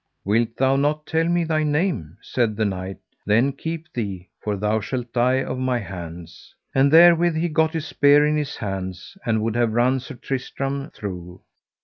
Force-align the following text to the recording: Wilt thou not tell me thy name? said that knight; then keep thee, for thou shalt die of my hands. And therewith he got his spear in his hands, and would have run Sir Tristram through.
Wilt 0.25 0.57
thou 0.57 0.77
not 0.77 1.05
tell 1.05 1.25
me 1.27 1.43
thy 1.43 1.61
name? 1.63 2.17
said 2.23 2.55
that 2.55 2.65
knight; 2.65 2.97
then 3.27 3.51
keep 3.51 3.85
thee, 3.93 4.29
for 4.43 4.57
thou 4.57 4.79
shalt 4.79 5.13
die 5.13 5.43
of 5.43 5.59
my 5.59 5.77
hands. 5.77 6.55
And 6.73 6.91
therewith 6.91 7.35
he 7.35 7.47
got 7.49 7.73
his 7.75 7.85
spear 7.85 8.25
in 8.25 8.35
his 8.35 8.55
hands, 8.55 9.15
and 9.27 9.43
would 9.43 9.55
have 9.55 9.73
run 9.73 9.99
Sir 9.99 10.15
Tristram 10.15 10.89
through. 10.89 11.43